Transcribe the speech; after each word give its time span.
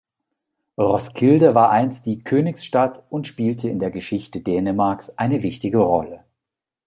Roskilde 0.79 1.53
war 1.53 1.69
einst 1.69 2.07
die 2.07 2.23
Königsstadt 2.23 3.03
und 3.11 3.27
spielte 3.27 3.69
in 3.69 3.77
der 3.77 3.91
Geschichte 3.91 4.41
Dänemarks 4.41 5.11
eine 5.15 5.43
wichtige 5.43 5.77
Rolle. 5.77 6.23